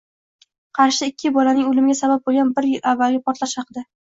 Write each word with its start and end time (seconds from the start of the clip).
Qarshida 0.77 1.09
ikki 1.11 1.31
bolaning 1.35 1.69
o‘limiga 1.73 1.99
sabab 2.01 2.27
bo‘lgan 2.31 2.51
bir 2.59 2.71
yil 2.73 2.83
avvalgi 2.95 3.25
portlash 3.29 3.59
haqida 3.63 3.89